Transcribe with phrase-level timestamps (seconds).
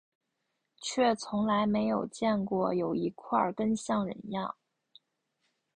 [0.81, 4.55] 却从来没有见过有一块根像人样